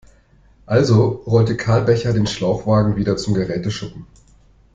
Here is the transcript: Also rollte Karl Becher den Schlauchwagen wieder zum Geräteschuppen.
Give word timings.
Also 0.65 1.21
rollte 1.27 1.55
Karl 1.55 1.83
Becher 1.83 2.11
den 2.11 2.25
Schlauchwagen 2.25 2.95
wieder 2.95 3.17
zum 3.17 3.35
Geräteschuppen. 3.35 4.07